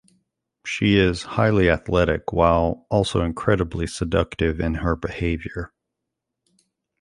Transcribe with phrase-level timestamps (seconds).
[0.65, 5.73] She is highly athletic while also incredibly seductive in her behavior.